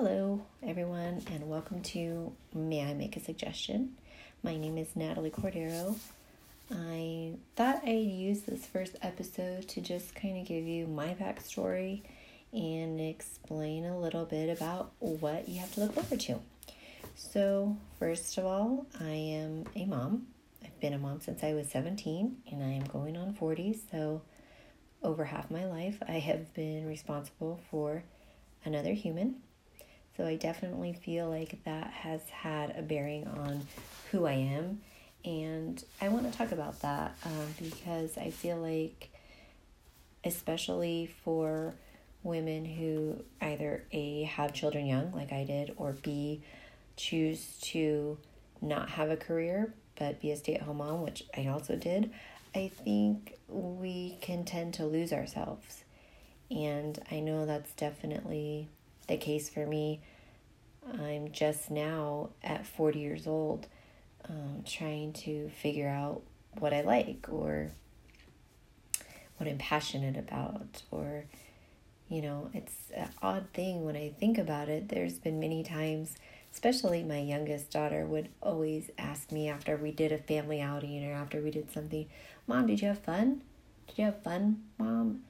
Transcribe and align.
Hello, 0.00 0.40
everyone, 0.62 1.24
and 1.32 1.48
welcome 1.50 1.82
to 1.82 2.32
May 2.54 2.88
I 2.88 2.94
Make 2.94 3.16
a 3.16 3.20
Suggestion? 3.20 3.96
My 4.44 4.56
name 4.56 4.78
is 4.78 4.94
Natalie 4.94 5.32
Cordero. 5.32 5.98
I 6.70 7.32
thought 7.56 7.82
I'd 7.84 8.06
use 8.06 8.42
this 8.42 8.64
first 8.64 8.94
episode 9.02 9.66
to 9.70 9.80
just 9.80 10.14
kind 10.14 10.40
of 10.40 10.46
give 10.46 10.62
you 10.62 10.86
my 10.86 11.16
backstory 11.20 12.02
and 12.52 13.00
explain 13.00 13.86
a 13.86 13.98
little 13.98 14.24
bit 14.24 14.56
about 14.56 14.92
what 15.00 15.48
you 15.48 15.58
have 15.58 15.74
to 15.74 15.80
look 15.80 15.94
forward 15.94 16.20
to. 16.20 16.38
So, 17.16 17.76
first 17.98 18.38
of 18.38 18.44
all, 18.44 18.86
I 19.00 19.10
am 19.10 19.64
a 19.74 19.84
mom. 19.84 20.28
I've 20.64 20.78
been 20.78 20.92
a 20.92 20.98
mom 20.98 21.20
since 21.22 21.42
I 21.42 21.54
was 21.54 21.68
17 21.70 22.36
and 22.52 22.62
I 22.62 22.68
am 22.68 22.84
going 22.84 23.16
on 23.16 23.34
40, 23.34 23.76
so 23.90 24.22
over 25.02 25.24
half 25.24 25.50
my 25.50 25.66
life 25.66 26.00
I 26.06 26.20
have 26.20 26.54
been 26.54 26.86
responsible 26.86 27.58
for 27.68 28.04
another 28.64 28.92
human 28.92 29.40
so 30.18 30.26
I 30.26 30.34
definitely 30.34 30.92
feel 30.92 31.30
like 31.30 31.64
that 31.64 31.86
has 31.86 32.28
had 32.28 32.74
a 32.76 32.82
bearing 32.82 33.26
on 33.26 33.66
who 34.10 34.26
I 34.26 34.32
am. 34.32 34.80
And 35.24 35.82
I 36.00 36.08
want 36.08 36.30
to 36.30 36.36
talk 36.36 36.52
about 36.52 36.80
that 36.80 37.16
um, 37.24 37.54
because 37.62 38.18
I 38.18 38.30
feel 38.30 38.56
like, 38.56 39.10
especially 40.24 41.14
for 41.24 41.74
women 42.24 42.64
who 42.64 43.22
either 43.40 43.84
A, 43.92 44.24
have 44.24 44.52
children 44.52 44.86
young, 44.86 45.12
like 45.12 45.32
I 45.32 45.44
did, 45.44 45.72
or 45.76 45.92
B, 45.92 46.42
choose 46.96 47.56
to 47.62 48.18
not 48.60 48.90
have 48.90 49.10
a 49.10 49.16
career 49.16 49.72
but 49.98 50.20
be 50.20 50.30
a 50.30 50.36
stay 50.36 50.54
at 50.54 50.62
home 50.62 50.78
mom, 50.78 51.02
which 51.02 51.24
I 51.36 51.48
also 51.48 51.76
did, 51.76 52.10
I 52.54 52.70
think 52.84 53.36
we 53.48 54.16
can 54.20 54.44
tend 54.44 54.74
to 54.74 54.86
lose 54.86 55.12
ourselves. 55.12 55.84
And 56.50 56.98
I 57.10 57.20
know 57.20 57.44
that's 57.46 57.72
definitely 57.74 58.68
the 59.08 59.16
case 59.16 59.48
for 59.48 59.66
me. 59.66 60.00
I'm 61.00 61.32
just 61.32 61.70
now 61.70 62.30
at 62.42 62.66
40 62.66 62.98
years 62.98 63.26
old 63.26 63.66
um, 64.28 64.62
trying 64.66 65.12
to 65.14 65.50
figure 65.50 65.88
out 65.88 66.22
what 66.58 66.72
I 66.72 66.82
like 66.82 67.26
or 67.28 67.70
what 69.36 69.48
I'm 69.48 69.58
passionate 69.58 70.16
about 70.16 70.82
or 70.90 71.24
you 72.08 72.22
know 72.22 72.50
it's 72.54 72.74
an 72.94 73.10
odd 73.22 73.46
thing 73.52 73.84
when 73.84 73.96
I 73.96 74.12
think 74.18 74.38
about 74.38 74.68
it. 74.68 74.88
There's 74.88 75.18
been 75.18 75.38
many 75.40 75.62
times 75.62 76.16
especially 76.52 77.02
my 77.02 77.20
youngest 77.20 77.70
daughter 77.70 78.06
would 78.06 78.28
always 78.42 78.90
ask 78.98 79.30
me 79.30 79.48
after 79.48 79.76
we 79.76 79.92
did 79.92 80.10
a 80.10 80.18
family 80.18 80.60
outing 80.60 81.04
or 81.08 81.14
after 81.14 81.40
we 81.40 81.50
did 81.50 81.70
something 81.70 82.06
mom 82.46 82.66
did 82.66 82.80
you 82.80 82.88
have 82.88 82.98
fun? 82.98 83.42
Did 83.86 83.98
you 83.98 84.04
have 84.06 84.22
fun 84.22 84.62
mom? 84.78 85.22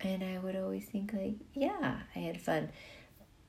And 0.00 0.22
I 0.24 0.38
would 0.38 0.56
always 0.56 0.84
think 0.84 1.12
like 1.12 1.36
yeah 1.54 2.00
I 2.14 2.18
had 2.18 2.40
fun 2.40 2.68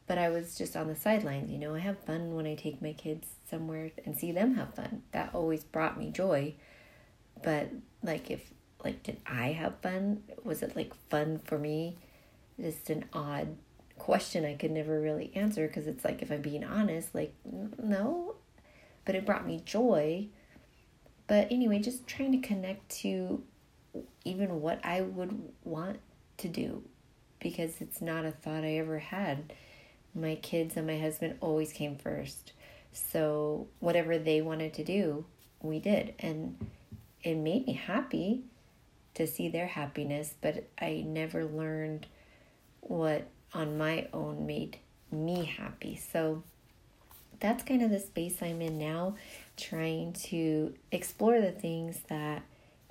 but 0.08 0.18
I 0.18 0.30
was 0.30 0.58
just 0.58 0.76
on 0.76 0.88
the 0.88 0.96
sidelines. 0.96 1.50
You 1.52 1.58
know, 1.58 1.76
I 1.76 1.80
have 1.80 2.00
fun 2.00 2.36
when 2.36 2.46
I 2.46 2.56
take 2.56 2.82
my 2.82 2.94
kids 2.94 3.28
somewhere 3.50 3.92
and 4.06 4.18
see 4.18 4.32
them 4.32 4.56
have 4.56 4.74
fun. 4.74 5.04
That 5.12 5.34
always 5.34 5.64
brought 5.64 5.98
me 5.98 6.10
joy. 6.10 6.56
But 7.42 7.70
like, 8.02 8.30
if 8.30 8.52
like, 8.84 9.04
did 9.04 9.18
I 9.26 9.54
have 9.54 9.80
fun? 9.82 10.24
Was 10.44 10.62
it 10.62 10.76
like 10.76 10.94
fun 11.10 11.40
for 11.44 11.58
me? 11.58 11.98
Just 12.60 12.90
an 12.90 13.06
odd 13.14 13.56
question 13.98 14.46
I 14.46 14.56
could 14.56 14.72
never 14.72 15.00
really 15.00 15.32
answer 15.36 15.68
because 15.68 15.88
it's 15.88 16.04
like, 16.04 16.22
if 16.22 16.32
I'm 16.32 16.42
being 16.42 16.64
honest, 16.64 17.16
like, 17.16 17.34
no, 17.46 18.36
but 19.06 19.16
it 19.16 19.26
brought 19.26 19.48
me 19.48 19.62
joy. 19.64 20.28
But 21.28 21.52
anyway, 21.52 21.80
just 21.80 22.06
trying 22.06 22.34
to 22.34 22.46
connect 22.46 22.90
to 23.02 23.42
even 24.26 24.62
what 24.62 24.84
I 24.84 25.02
would 25.02 25.50
want 25.64 26.00
to 26.38 26.48
do 26.50 26.84
because 27.40 27.80
it's 27.80 28.02
not 28.02 28.26
a 28.26 28.32
thought 28.32 28.64
I 28.64 28.78
ever 28.78 29.00
had 29.00 29.54
my 30.16 30.36
kids 30.36 30.78
and 30.78 30.88
my 30.88 30.98
husband 31.00 31.38
always 31.42 31.74
came 31.74 31.96
first. 31.96 32.54
So 32.92 33.68
whatever 33.80 34.18
they 34.18 34.42
wanted 34.42 34.74
to 34.76 34.84
do, 34.84 35.26
we 35.62 35.80
did. 35.80 36.14
And 36.20 36.68
it 37.24 37.36
made 37.36 37.66
me 37.66 37.74
happy 37.74 38.44
to 39.16 39.28
see 39.28 39.50
their 39.50 39.68
happiness, 39.68 40.34
but 40.42 40.70
I 40.80 41.04
never 41.06 41.46
learned 41.46 42.08
what 42.82 43.28
on 43.54 43.78
my 43.78 44.08
own 44.14 44.46
made 44.46 44.78
me 45.12 45.46
happy. 45.46 45.96
So 45.96 46.44
that's 47.40 47.64
kind 47.64 47.82
of 47.82 47.92
the 47.92 48.00
space 48.00 48.42
I'm 48.42 48.62
in 48.62 48.78
now, 48.78 49.16
trying 49.58 50.14
to 50.14 50.74
explore 50.92 51.40
the 51.40 51.52
things 51.52 52.00
that 52.10 52.44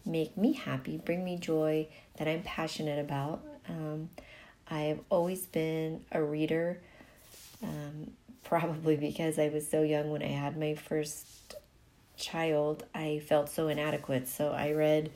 make 0.04 0.36
me 0.36 0.52
happy, 0.52 0.98
bring 0.98 1.24
me 1.24 1.36
joy, 1.36 1.88
that 2.16 2.28
I'm 2.28 2.42
passionate 2.42 2.98
about. 2.98 3.42
Um, 3.68 4.10
I've 4.68 5.00
always 5.10 5.46
been 5.46 6.04
a 6.12 6.22
reader 6.22 6.80
um, 7.62 8.10
probably 8.44 8.96
because 8.96 9.38
I 9.38 9.48
was 9.48 9.68
so 9.68 9.82
young 9.82 10.10
when 10.10 10.22
I 10.22 10.28
had 10.28 10.56
my 10.58 10.74
first 10.74 11.54
child, 12.16 12.84
I 12.94 13.22
felt 13.26 13.48
so 13.48 13.68
inadequate. 13.68 14.28
So 14.28 14.50
I 14.50 14.72
read, 14.72 15.10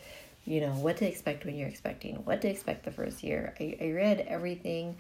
you 0.45 0.61
know, 0.61 0.73
what 0.73 0.99
to 0.99 1.09
expect 1.09 1.45
when 1.45 1.57
you're 1.57 1.69
expecting, 1.69 2.17
what 2.17 2.43
to 2.43 2.49
expect 2.49 2.85
the 2.85 2.91
first 2.91 3.23
year. 3.23 3.55
I, 3.61 3.77
I 3.81 3.91
read 3.91 4.25
everything. 4.29 4.97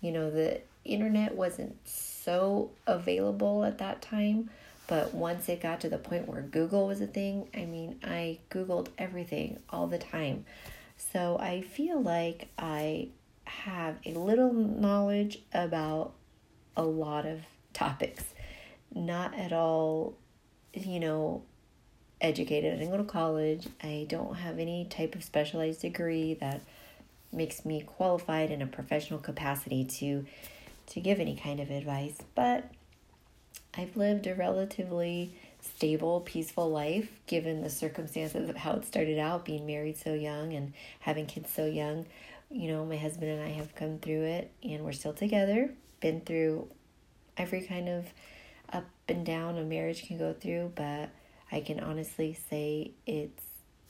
You 0.00 0.12
know, 0.12 0.30
the 0.30 0.60
internet 0.84 1.34
wasn't 1.34 1.76
so 1.88 2.70
available 2.86 3.64
at 3.64 3.78
that 3.78 4.02
time. 4.02 4.50
But 4.86 5.14
once 5.14 5.48
it 5.48 5.60
got 5.60 5.80
to 5.80 5.88
the 5.88 5.98
point 5.98 6.28
where 6.28 6.42
Google 6.42 6.86
was 6.86 7.00
a 7.00 7.06
thing, 7.06 7.48
I 7.54 7.64
mean, 7.64 7.98
I 8.04 8.38
Googled 8.50 8.88
everything 8.98 9.58
all 9.68 9.88
the 9.88 9.98
time. 9.98 10.44
So 10.96 11.38
I 11.38 11.62
feel 11.62 12.00
like 12.00 12.48
I 12.56 13.08
have 13.44 13.96
a 14.04 14.12
little 14.12 14.52
knowledge 14.52 15.40
about 15.52 16.12
a 16.76 16.82
lot 16.82 17.26
of 17.26 17.40
topics. 17.72 18.24
Not 18.94 19.34
at 19.34 19.52
all, 19.52 20.14
you 20.72 21.00
know, 21.00 21.42
educated. 22.20 22.72
I 22.74 22.76
didn't 22.76 22.90
go 22.90 22.98
to 22.98 23.04
college. 23.04 23.66
I 23.82 24.06
don't 24.08 24.34
have 24.34 24.58
any 24.58 24.86
type 24.86 25.14
of 25.14 25.24
specialized 25.24 25.82
degree 25.82 26.34
that 26.34 26.62
makes 27.32 27.64
me 27.64 27.82
qualified 27.82 28.50
in 28.50 28.62
a 28.62 28.66
professional 28.66 29.18
capacity 29.18 29.84
to 29.84 30.24
to 30.86 31.00
give 31.00 31.18
any 31.18 31.34
kind 31.34 31.58
of 31.58 31.68
advice, 31.68 32.16
but 32.36 32.70
I've 33.76 33.96
lived 33.96 34.28
a 34.28 34.36
relatively 34.36 35.34
stable, 35.60 36.20
peaceful 36.20 36.70
life 36.70 37.10
given 37.26 37.60
the 37.60 37.70
circumstances 37.70 38.48
of 38.48 38.56
how 38.56 38.74
it 38.74 38.84
started 38.84 39.18
out, 39.18 39.44
being 39.44 39.66
married 39.66 39.96
so 39.96 40.14
young 40.14 40.52
and 40.52 40.72
having 41.00 41.26
kids 41.26 41.52
so 41.52 41.66
young. 41.66 42.06
You 42.50 42.68
know, 42.68 42.84
my 42.86 42.96
husband 42.96 43.32
and 43.32 43.42
I 43.42 43.48
have 43.48 43.74
come 43.74 43.98
through 43.98 44.22
it 44.22 44.52
and 44.62 44.84
we're 44.84 44.92
still 44.92 45.12
together 45.12 45.70
been 46.00 46.20
through 46.20 46.68
every 47.36 47.62
kind 47.62 47.88
of 47.88 48.06
up 48.72 48.86
and 49.08 49.24
down 49.24 49.56
a 49.58 49.62
marriage 49.62 50.06
can 50.06 50.18
go 50.18 50.32
through, 50.32 50.72
but 50.74 51.10
I 51.50 51.60
can 51.60 51.80
honestly 51.80 52.36
say 52.48 52.92
it's 53.06 53.42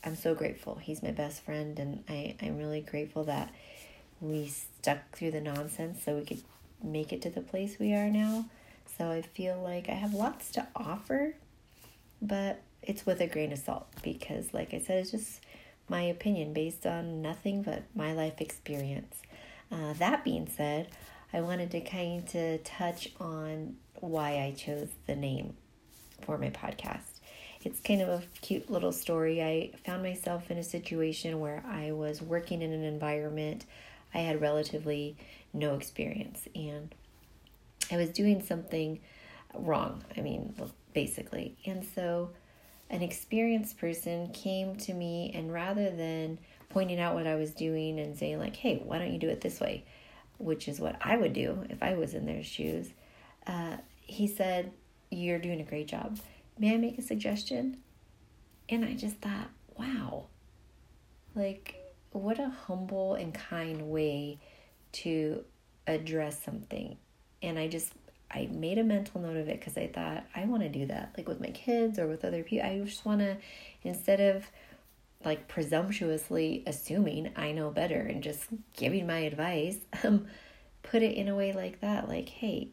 I'm 0.05 0.15
so 0.15 0.35
grateful. 0.35 0.77
He's 0.77 1.03
my 1.03 1.11
best 1.11 1.43
friend 1.43 1.79
and 1.81 2.05
I, 2.09 2.37
I'm 2.41 2.59
really 2.59 2.81
grateful 2.81 3.25
that 3.25 3.53
we 4.21 4.47
stuck 4.47 5.17
through 5.17 5.33
the 5.33 5.41
nonsense 5.41 6.03
so 6.05 6.15
we 6.15 6.25
could 6.25 6.43
make 6.83 7.13
it 7.13 7.23
to 7.23 7.31
the 7.31 7.41
place 7.41 7.77
we 7.81 7.93
are 7.93 8.09
now. 8.09 8.45
So 8.97 9.11
I 9.11 9.23
feel 9.23 9.61
like 9.61 9.89
I 9.89 9.95
have 9.95 10.15
lots 10.15 10.53
to 10.53 10.67
offer, 10.77 11.35
but 12.23 12.63
it's 12.83 13.05
with 13.05 13.21
a 13.21 13.27
grain 13.27 13.53
of 13.53 13.59
salt 13.59 13.89
because 14.03 14.55
like 14.55 14.73
I 14.73 14.79
said, 14.79 14.99
it's 14.99 15.11
just 15.11 15.41
my 15.89 16.03
opinion 16.03 16.53
based 16.53 16.87
on 16.87 17.21
nothing 17.21 17.63
but 17.63 17.83
my 17.95 18.13
life 18.13 18.41
experience. 18.41 19.23
Uh, 19.73 19.93
that 19.95 20.23
being 20.23 20.47
said, 20.47 20.89
I 21.37 21.43
wanted 21.43 21.71
to 21.73 21.83
kind 21.83 22.35
of 22.35 22.65
touch 22.65 23.11
on 23.21 23.77
why 24.01 24.39
I 24.39 24.55
chose 24.57 24.89
the 25.07 25.15
name 25.15 25.55
for 26.23 26.39
my 26.39 26.49
podcast. 26.49 27.21
It's 27.63 27.79
kind 27.79 28.01
of 28.01 28.09
a 28.09 28.23
cute 28.41 28.71
little 28.71 28.91
story. 28.91 29.43
I 29.43 29.73
found 29.85 30.03
myself 30.03 30.51
in 30.51 30.57
a 30.57 30.63
situation 30.63 31.39
where 31.39 31.63
I 31.69 31.93
was 31.93 32.23
working 32.23 32.63
in 32.63 32.73
an 32.73 32.85
environment 32.85 33.67
I 34.15 34.21
had 34.21 34.41
relatively 34.41 35.19
no 35.53 35.75
experience 35.75 36.49
and 36.55 36.95
I 37.93 37.99
was 37.99 38.09
doing 38.09 38.41
something 38.41 39.01
wrong. 39.53 40.05
I 40.17 40.23
mean, 40.23 40.55
basically. 40.95 41.55
And 41.67 41.85
so 41.95 42.31
an 42.89 43.03
experienced 43.03 43.77
person 43.77 44.31
came 44.33 44.77
to 44.77 44.95
me 44.95 45.33
and 45.35 45.53
rather 45.53 45.91
than 45.91 46.39
pointing 46.71 46.99
out 46.99 47.15
what 47.15 47.27
I 47.27 47.35
was 47.35 47.51
doing 47.51 48.01
and 48.01 48.17
saying 48.17 48.39
like, 48.39 48.57
"Hey, 48.57 48.81
why 48.83 48.99
don't 48.99 49.13
you 49.13 49.19
do 49.19 49.29
it 49.29 49.43
this 49.43 49.61
way?" 49.61 49.85
Which 50.39 50.69
is 50.69 50.81
what 50.81 50.97
I 51.01 51.17
would 51.17 51.33
do 51.33 51.65
if 51.71 51.83
I 51.83 51.95
was 51.95 52.15
in 52.15 52.27
their 52.27 52.43
shoes, 52.43 52.89
uh, 53.47 53.77
he 54.01 54.27
said, 54.27 54.73
You're 55.11 55.39
doing 55.39 55.61
a 55.61 55.65
great 55.65 55.89
job. 55.89 56.19
May 56.59 56.75
I 56.75 56.77
make 56.79 56.99
a 56.99 57.03
suggestion? 57.03 57.79
And 58.69 58.85
I 58.85 58.95
just 58.95 59.17
thought, 59.17 59.51
wow, 59.79 60.27
like, 61.35 61.77
what 62.13 62.39
a 62.39 62.49
humble 62.49 63.15
and 63.15 63.33
kind 63.33 63.91
way 63.91 64.39
to 64.93 65.45
address 65.87 66.43
something. 66.43 66.97
And 67.43 67.59
I 67.59 67.69
just, 67.69 67.93
I 68.31 68.49
made 68.51 68.79
a 68.79 68.85
mental 68.85 69.21
note 69.21 69.37
of 69.37 69.49
it 69.49 69.61
because 69.61 69.77
I 69.77 69.87
thought, 69.87 70.25
I 70.35 70.47
want 70.47 70.63
to 70.63 70.69
do 70.69 70.87
that, 70.87 71.13
like 71.17 71.29
with 71.29 71.41
my 71.41 71.51
kids 71.51 71.99
or 71.99 72.09
with 72.09 72.25
other 72.25 72.43
people. 72.43 72.67
I 72.67 72.79
just 72.79 73.05
want 73.05 73.21
to, 73.21 73.37
instead 73.83 74.21
of 74.21 74.51
like 75.25 75.49
presumptuously 75.49 76.63
assuming 76.67 77.33
I 77.37 77.53
know 77.53 77.71
better 77.71 78.01
and 78.01 78.23
just 78.23 78.47
giving 78.77 79.07
my 79.07 79.21
advice, 79.21 79.79
um, 80.05 80.27
put 80.83 81.03
it 81.03 81.17
in 81.17 81.29
a 81.29 81.37
way 81.37 81.53
like 81.53 81.81
that 81.81 82.09
like, 82.09 82.29
hey, 82.29 82.69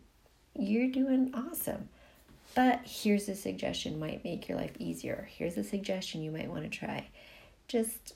you're 0.57 0.91
doing 0.91 1.33
awesome. 1.33 1.89
But 2.55 2.81
here's 2.85 3.27
a 3.29 3.35
suggestion 3.35 3.99
might 3.99 4.23
make 4.23 4.47
your 4.47 4.57
life 4.57 4.75
easier. 4.77 5.27
Here's 5.35 5.57
a 5.57 5.63
suggestion 5.63 6.21
you 6.21 6.31
might 6.31 6.49
want 6.49 6.63
to 6.63 6.69
try. 6.69 7.09
Just 7.67 8.13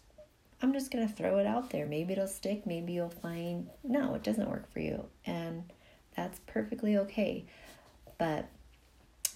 I'm 0.61 0.73
just 0.73 0.91
going 0.91 1.07
to 1.07 1.13
throw 1.13 1.37
it 1.37 1.45
out 1.45 1.69
there. 1.69 1.85
Maybe 1.85 2.13
it'll 2.13 2.27
stick, 2.27 2.65
maybe 2.65 2.93
you'll 2.93 3.09
find 3.09 3.69
no, 3.83 4.13
it 4.15 4.23
doesn't 4.23 4.49
work 4.49 4.71
for 4.71 4.79
you. 4.79 5.05
And 5.25 5.71
that's 6.15 6.39
perfectly 6.45 6.97
okay. 6.97 7.45
But 8.17 8.47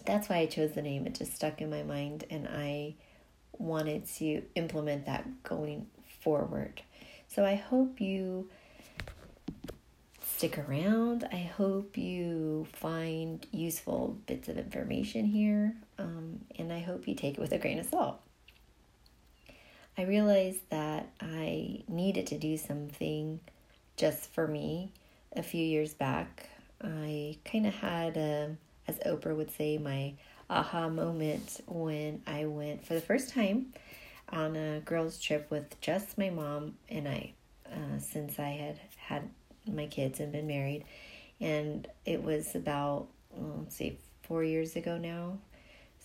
that's 0.06 0.30
why 0.30 0.38
I 0.38 0.46
chose 0.48 0.74
the 0.74 0.82
name. 0.82 1.06
It 1.06 1.16
just 1.16 1.36
stuck 1.36 1.62
in 1.62 1.70
my 1.70 1.84
mind 1.84 2.26
and 2.30 2.48
I 2.48 2.96
wanted 3.62 4.06
to 4.18 4.44
implement 4.56 5.06
that 5.06 5.44
going 5.44 5.88
forward. 6.22 6.82
So 7.28 7.46
I 7.46 7.56
hope 7.56 8.02
you 8.02 8.50
stick 10.22 10.58
around. 10.58 11.28
I 11.32 11.50
hope 11.56 11.98
you 11.98 12.68
find 12.74 13.46
useful 13.52 14.18
bits 14.26 14.50
of 14.50 14.58
information 14.58 15.26
here, 15.26 15.76
um, 16.00 16.42
and 16.58 16.74
I 16.74 16.80
hope 16.80 17.08
you 17.08 17.16
take 17.16 17.38
it 17.38 17.40
with 17.40 17.52
a 17.52 17.60
grain 17.60 17.80
of 17.80 17.86
salt. 17.86 18.20
I 19.98 20.04
realized 20.04 20.70
that 20.70 21.12
I 21.20 21.84
needed 21.88 22.26
to 22.28 22.38
do 22.38 22.58
something 22.58 23.40
just 23.98 24.34
for 24.34 24.48
me 24.48 24.92
a 25.36 25.44
few 25.44 25.64
years 25.64 25.94
back. 25.94 26.50
I 26.82 27.38
kind 27.46 27.68
of 27.68 27.76
had, 27.76 28.18
a, 28.18 28.46
um, 28.46 28.58
as 28.88 28.98
Oprah 29.00 29.36
would 29.36 29.52
say, 29.52 29.78
my 29.78 30.14
aha 30.52 30.90
moment 30.90 31.62
when 31.66 32.22
I 32.28 32.46
went 32.46 32.86
for 32.86 32.94
the 32.94 33.02
first 33.02 33.30
time 33.34 33.74
on 34.30 34.56
a 34.58 34.82
girls' 34.82 35.20
trip 35.20 35.50
with 35.50 35.80
just 35.80 36.18
my 36.18 36.30
mom 36.30 36.76
and 36.90 37.08
I, 37.08 37.34
uh, 37.72 38.00
since 38.00 38.38
I 38.38 38.50
had 38.50 38.80
had 38.98 39.30
my 39.66 39.88
kids 39.88 40.20
and 40.20 40.32
been 40.32 40.48
married. 40.48 40.84
And 41.40 41.88
it 42.06 42.22
was 42.22 42.54
about, 42.54 43.08
let's 43.36 43.78
see, 43.78 43.98
four 44.24 44.44
years 44.44 44.76
ago 44.76 44.98
now. 44.98 45.38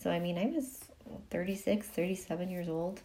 So, 0.00 0.10
I 0.10 0.20
mean, 0.20 0.38
I 0.38 0.46
was 0.46 0.84
36, 1.30 1.86
37 1.86 2.50
years 2.50 2.68
old. 2.68 3.00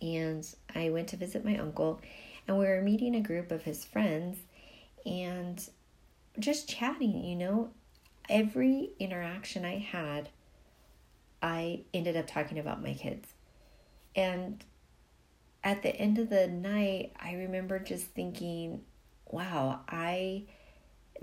And 0.00 0.46
I 0.74 0.90
went 0.90 1.08
to 1.08 1.16
visit 1.16 1.44
my 1.44 1.58
uncle, 1.58 2.00
and 2.46 2.56
we 2.56 2.66
were 2.66 2.80
meeting 2.80 3.16
a 3.16 3.20
group 3.20 3.50
of 3.50 3.62
his 3.62 3.84
friends 3.84 4.38
and 5.04 5.68
just 6.38 6.68
chatting, 6.68 7.24
you 7.24 7.34
know. 7.34 7.70
Every 8.28 8.90
interaction 8.98 9.64
I 9.64 9.78
had, 9.78 10.28
I 11.42 11.82
ended 11.94 12.16
up 12.16 12.26
talking 12.26 12.58
about 12.58 12.82
my 12.82 12.94
kids. 12.94 13.28
And 14.14 14.64
at 15.64 15.82
the 15.82 15.94
end 15.94 16.18
of 16.18 16.30
the 16.30 16.46
night, 16.46 17.12
I 17.20 17.34
remember 17.34 17.78
just 17.78 18.06
thinking, 18.06 18.82
wow, 19.30 19.80
I 19.88 20.44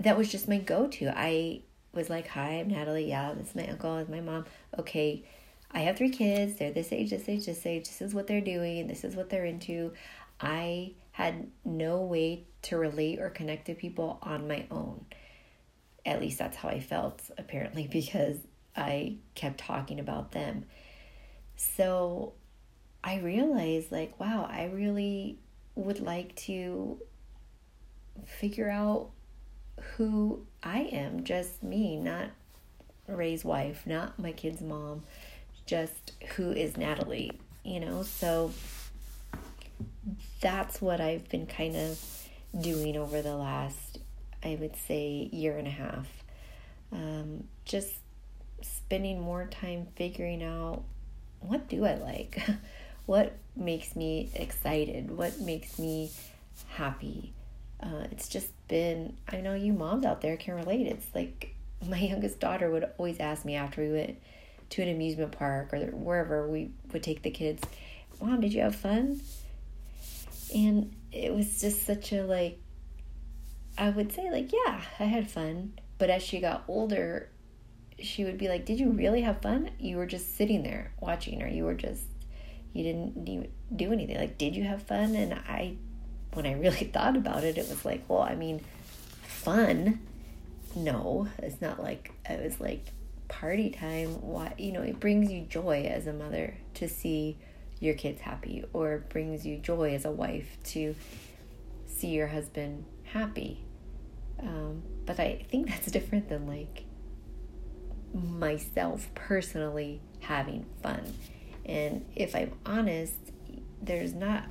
that 0.00 0.18
was 0.18 0.30
just 0.30 0.48
my 0.48 0.58
go-to. 0.58 1.10
I 1.16 1.62
was 1.94 2.10
like, 2.10 2.28
"Hi, 2.28 2.60
I'm 2.60 2.68
Natalie. 2.68 3.08
Yeah, 3.08 3.32
this 3.34 3.48
is 3.48 3.54
my 3.54 3.66
uncle, 3.66 3.96
this 3.96 4.04
is 4.04 4.10
my 4.10 4.20
mom. 4.20 4.44
Okay, 4.78 5.24
I 5.70 5.80
have 5.80 5.96
three 5.96 6.10
kids. 6.10 6.56
They're 6.58 6.72
this 6.72 6.92
age, 6.92 7.10
this 7.10 7.28
age, 7.28 7.46
this 7.46 7.64
age. 7.64 7.86
This 7.86 8.02
is 8.02 8.14
what 8.14 8.26
they're 8.26 8.40
doing. 8.40 8.86
This 8.86 9.04
is 9.04 9.16
what 9.16 9.30
they're 9.30 9.46
into." 9.46 9.92
I 10.38 10.92
had 11.12 11.50
no 11.64 12.02
way 12.02 12.44
to 12.62 12.76
relate 12.76 13.20
or 13.20 13.30
connect 13.30 13.66
to 13.66 13.74
people 13.74 14.18
on 14.20 14.46
my 14.46 14.66
own. 14.70 15.06
At 16.06 16.20
least 16.20 16.38
that's 16.38 16.56
how 16.56 16.70
I 16.70 16.80
felt, 16.80 17.20
apparently, 17.36 17.86
because 17.92 18.38
I 18.74 19.16
kept 19.34 19.58
talking 19.58 20.00
about 20.00 20.32
them. 20.32 20.64
So 21.56 22.32
I 23.04 23.18
realized, 23.18 23.92
like, 23.92 24.18
wow, 24.18 24.48
I 24.50 24.66
really 24.66 25.38
would 25.74 26.00
like 26.00 26.34
to 26.36 26.98
figure 28.24 28.70
out 28.70 29.10
who 29.96 30.46
I 30.62 30.80
am, 30.92 31.24
just 31.24 31.62
me, 31.62 31.96
not 31.96 32.30
Ray's 33.06 33.44
wife, 33.44 33.86
not 33.86 34.18
my 34.18 34.32
kid's 34.32 34.60
mom, 34.62 35.02
just 35.66 36.12
who 36.36 36.50
is 36.50 36.76
Natalie, 36.76 37.32
you 37.62 37.80
know? 37.80 38.02
So 38.02 38.52
that's 40.40 40.80
what 40.80 41.00
I've 41.00 41.28
been 41.28 41.46
kind 41.46 41.76
of 41.76 42.00
doing 42.58 42.96
over 42.96 43.20
the 43.22 43.36
last, 43.36 43.98
I 44.44 44.56
would 44.60 44.76
say, 44.88 45.28
year 45.32 45.56
and 45.56 45.66
a 45.66 45.70
half. 45.70 46.06
Um, 46.92 47.44
just 47.64 47.92
spending 48.62 49.20
more 49.20 49.46
time 49.46 49.88
figuring 49.96 50.42
out 50.42 50.82
what 51.40 51.68
do 51.68 51.84
I 51.84 51.94
like? 51.94 52.40
what 53.06 53.36
makes 53.54 53.94
me 53.96 54.30
excited? 54.34 55.10
What 55.10 55.40
makes 55.40 55.78
me 55.78 56.10
happy? 56.68 57.32
uh, 57.82 58.04
it's 58.10 58.28
just 58.28 58.48
been 58.68 59.16
i 59.28 59.40
know 59.40 59.54
you 59.54 59.72
moms 59.72 60.04
out 60.04 60.20
there 60.20 60.36
can 60.36 60.54
relate 60.54 60.86
it's 60.86 61.06
like 61.14 61.54
my 61.88 61.98
youngest 61.98 62.40
daughter 62.40 62.70
would 62.70 62.88
always 62.98 63.20
ask 63.20 63.44
me 63.44 63.54
after 63.54 63.82
we 63.82 63.92
went 63.92 64.18
to 64.70 64.82
an 64.82 64.88
amusement 64.88 65.32
park 65.32 65.72
or 65.72 65.78
wherever 65.92 66.48
we 66.48 66.70
would 66.92 67.02
take 67.02 67.22
the 67.22 67.30
kids 67.30 67.62
mom 68.20 68.40
did 68.40 68.52
you 68.52 68.62
have 68.62 68.74
fun 68.74 69.20
and 70.54 70.94
it 71.12 71.34
was 71.34 71.60
just 71.60 71.84
such 71.84 72.12
a 72.12 72.22
like 72.22 72.58
i 73.78 73.90
would 73.90 74.12
say 74.12 74.30
like 74.30 74.52
yeah 74.52 74.80
i 74.98 75.04
had 75.04 75.30
fun 75.30 75.72
but 75.98 76.10
as 76.10 76.22
she 76.22 76.40
got 76.40 76.64
older 76.68 77.28
she 77.98 78.24
would 78.24 78.36
be 78.36 78.48
like 78.48 78.64
did 78.64 78.78
you 78.78 78.90
really 78.90 79.22
have 79.22 79.40
fun 79.40 79.70
you 79.78 79.96
were 79.96 80.06
just 80.06 80.36
sitting 80.36 80.62
there 80.62 80.92
watching 81.00 81.42
or 81.42 81.48
you 81.48 81.64
were 81.64 81.74
just 81.74 82.04
you 82.72 82.82
didn't 82.82 83.24
do 83.74 83.92
anything 83.92 84.16
like 84.16 84.36
did 84.36 84.54
you 84.54 84.64
have 84.64 84.82
fun 84.82 85.14
and 85.14 85.32
i 85.32 85.76
when 86.36 86.46
I 86.46 86.52
really 86.52 86.84
thought 86.92 87.16
about 87.16 87.42
it, 87.42 87.58
it 87.58 87.68
was 87.68 87.84
like, 87.84 88.04
well, 88.08 88.22
I 88.22 88.34
mean, 88.34 88.60
fun. 89.26 90.00
No, 90.74 91.26
it's 91.38 91.60
not 91.60 91.82
like 91.82 92.12
it 92.28 92.44
was 92.44 92.60
like 92.60 92.84
party 93.28 93.70
time. 93.70 94.20
Why, 94.20 94.54
you 94.58 94.72
know, 94.72 94.82
it 94.82 95.00
brings 95.00 95.32
you 95.32 95.40
joy 95.42 95.90
as 95.90 96.06
a 96.06 96.12
mother 96.12 96.54
to 96.74 96.88
see 96.88 97.38
your 97.80 97.94
kids 97.94 98.20
happy, 98.20 98.64
or 98.72 99.04
brings 99.08 99.46
you 99.46 99.56
joy 99.56 99.94
as 99.94 100.04
a 100.04 100.10
wife 100.10 100.58
to 100.64 100.94
see 101.86 102.08
your 102.08 102.26
husband 102.26 102.84
happy. 103.04 103.62
Um, 104.40 104.82
but 105.04 105.18
I 105.18 105.44
think 105.48 105.68
that's 105.70 105.90
different 105.90 106.28
than 106.28 106.46
like 106.46 106.84
myself 108.12 109.08
personally 109.14 110.00
having 110.20 110.66
fun. 110.82 111.14
And 111.64 112.06
if 112.14 112.34
I'm 112.34 112.52
honest, 112.64 113.14
there's 113.82 114.14
not 114.14 114.44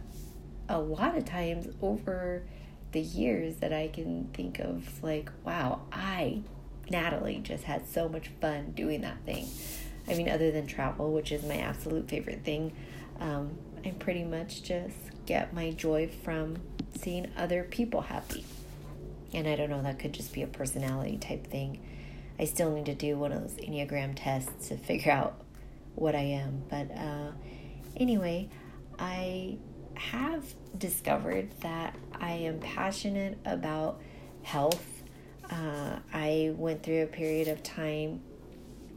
a 0.68 0.80
lot 0.80 1.18
of 1.18 1.26
times 1.26 1.68
over 1.82 2.44
the 2.92 3.02
years 3.02 3.58
that 3.58 3.74
I 3.74 3.88
can 3.88 4.30
think 4.34 4.60
of, 4.60 5.04
like, 5.04 5.30
wow, 5.44 5.82
I, 5.92 6.42
Natalie, 6.90 7.40
just 7.44 7.64
had 7.66 7.88
so 7.88 8.08
much 8.10 8.30
fun 8.42 8.72
doing 8.72 9.02
that 9.02 9.18
thing. 9.26 9.48
I 10.08 10.14
mean, 10.14 10.30
other 10.30 10.52
than 10.52 10.68
travel, 10.68 11.12
which 11.12 11.32
is 11.32 11.44
my 11.44 11.58
absolute 11.58 12.10
favorite 12.10 12.44
thing, 12.44 12.74
um, 13.20 13.58
I 13.84 13.90
pretty 13.92 14.24
much 14.24 14.64
just 14.64 14.96
get 15.26 15.54
my 15.54 15.72
joy 15.72 16.10
from 16.24 16.58
seeing 16.96 17.32
other 17.38 17.64
people 17.64 18.02
happy. 18.02 18.46
And 19.36 19.50
I 19.50 19.58
don't 19.58 19.70
know, 19.70 19.84
that 19.84 20.00
could 20.00 20.14
just 20.14 20.34
be 20.34 20.44
a 20.44 20.48
personality 20.48 21.18
type 21.18 21.46
thing. 21.48 21.82
I 22.40 22.46
still 22.46 22.72
need 22.72 22.86
to 22.86 22.96
do 22.96 23.18
one 23.18 23.34
of 23.34 23.42
those 23.42 23.58
Enneagram 23.58 24.14
tests 24.16 24.70
to 24.70 24.78
figure 24.78 25.12
out 25.12 25.42
what 25.96 26.16
I 26.16 26.22
am. 26.22 26.64
But 26.70 26.90
uh, 26.92 27.32
anyway, 27.98 28.50
I 28.98 29.58
have 29.96 30.46
discovered 30.78 31.52
that 31.60 31.98
I 32.14 32.32
am 32.32 32.60
passionate 32.60 33.38
about 33.44 34.02
health. 34.44 35.04
Uh, 35.50 36.00
I 36.14 36.54
went 36.56 36.84
through 36.84 37.04
a 37.04 37.08
period 37.08 37.50
of 37.50 37.62
time 37.62 38.22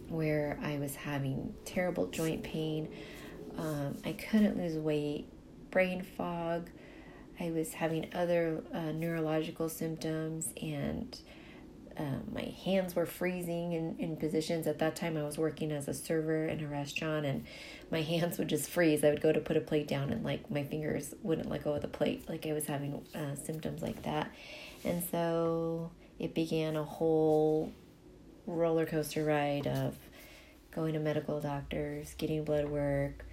where 0.09 0.57
I 0.62 0.78
was 0.78 0.95
having 0.95 1.52
terrible 1.64 2.07
joint 2.07 2.45
pain. 2.45 2.88
Um, 3.57 3.97
I 4.04 4.12
couldn't 4.12 4.57
lose 4.57 4.76
weight, 4.76 5.26
brain 5.73 6.02
fog. 6.02 6.71
I 7.40 7.50
was 7.50 7.73
having 7.73 8.09
other 8.14 8.62
uh, 8.73 8.92
neurological 8.92 9.68
symptoms, 9.68 10.52
and 10.61 11.16
um, 11.97 12.23
my 12.33 12.54
hands 12.64 12.95
were 12.95 13.07
freezing 13.07 13.73
in, 13.73 13.97
in 13.99 14.16
positions. 14.16 14.66
At 14.66 14.78
that 14.78 14.97
time, 14.97 15.16
I 15.16 15.23
was 15.23 15.38
working 15.38 15.73
as 15.73 15.88
a 15.88 15.95
server 15.95 16.47
in 16.47 16.62
a 16.62 16.68
restaurant, 16.68 17.26
and 17.26 17.45
my 17.90 18.02
hands 18.02 18.38
would 18.38 18.49
just 18.49 18.68
freeze. 18.68 19.04
I 19.04 19.11
would 19.11 19.21
go 19.21 19.33
to 19.33 19.40
put 19.40 19.57
a 19.57 19.61
plate 19.61 19.88
down, 19.88 20.11
and 20.11 20.25
like 20.25 20.50
my 20.50 20.64
fingers 20.64 21.14
wouldn't 21.23 21.49
let 21.49 21.64
go 21.64 21.75
of 21.75 21.83
the 21.83 21.88
plate. 21.88 22.28
Like 22.28 22.47
I 22.47 22.52
was 22.52 22.66
having 22.66 23.04
uh, 23.14 23.35
symptoms 23.35 23.83
like 23.83 24.02
that, 24.02 24.33
and 24.85 25.02
so 25.11 25.90
it 26.18 26.35
began 26.35 26.76
a 26.76 26.85
whole 26.85 27.73
roller 28.47 28.87
coaster 28.87 29.25
ride 29.25 29.66
of 29.66 29.97
going 30.73 30.95
to 30.95 31.00
medical 31.00 31.40
doctors, 31.40 32.14
getting 32.14 32.45
blood 32.45 32.68
work. 32.68 33.25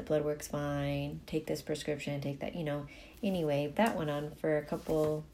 The 0.00 0.06
blood 0.06 0.24
work's 0.24 0.48
fine. 0.48 1.20
Take 1.26 1.46
this 1.46 1.60
prescription. 1.60 2.22
Take 2.22 2.40
that. 2.40 2.56
You 2.56 2.64
know. 2.64 2.86
Anyway, 3.22 3.70
that 3.76 3.98
went 3.98 4.08
on 4.08 4.30
for 4.40 4.56
a 4.56 4.64
couple 4.64 5.26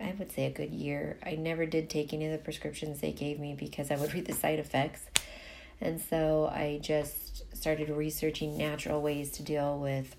I 0.00 0.14
would 0.16 0.30
say 0.30 0.46
a 0.46 0.50
good 0.50 0.70
year. 0.70 1.18
I 1.26 1.32
never 1.34 1.66
did 1.66 1.90
take 1.90 2.12
any 2.12 2.26
of 2.26 2.32
the 2.32 2.38
prescriptions 2.38 3.00
they 3.00 3.10
gave 3.10 3.40
me 3.40 3.54
because 3.58 3.90
I 3.90 3.96
would 3.96 4.14
read 4.14 4.26
the 4.26 4.32
side 4.32 4.60
effects. 4.60 5.02
And 5.80 6.00
so 6.00 6.46
I 6.46 6.78
just 6.80 7.54
started 7.56 7.90
researching 7.90 8.56
natural 8.56 9.02
ways 9.02 9.32
to 9.32 9.42
deal 9.42 9.76
with 9.76 10.14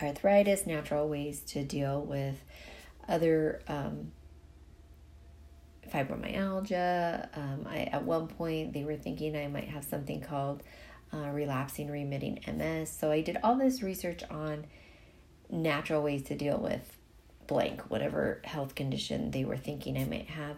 arthritis, 0.00 0.64
natural 0.64 1.08
ways 1.08 1.40
to 1.48 1.64
deal 1.64 2.00
with 2.00 2.36
other 3.08 3.60
um, 3.66 4.12
fibromyalgia. 5.92 7.36
Um, 7.36 7.66
I 7.68 7.80
at 7.80 8.04
one 8.04 8.28
point 8.28 8.72
they 8.74 8.84
were 8.84 8.96
thinking 8.96 9.36
I 9.36 9.48
might 9.48 9.68
have 9.68 9.84
something 9.84 10.20
called 10.20 10.62
uh, 11.12 11.30
relapsing 11.30 11.90
remitting 11.90 12.40
MS. 12.46 12.90
So 12.90 13.10
I 13.10 13.20
did 13.20 13.38
all 13.42 13.56
this 13.56 13.82
research 13.82 14.22
on 14.30 14.66
natural 15.48 16.02
ways 16.02 16.22
to 16.24 16.36
deal 16.36 16.58
with 16.58 16.96
blank 17.46 17.90
whatever 17.90 18.40
health 18.44 18.76
condition 18.76 19.32
they 19.32 19.44
were 19.44 19.56
thinking 19.56 19.98
I 19.98 20.04
might 20.04 20.28
have, 20.28 20.56